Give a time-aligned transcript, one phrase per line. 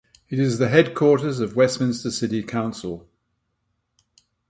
[0.29, 3.07] It is the headquarters of Westminster City Council.